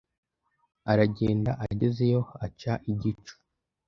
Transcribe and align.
Aragenda 0.91 1.51
agezeyo 1.65 2.21
aca 2.45 2.73
igico. 2.91 3.33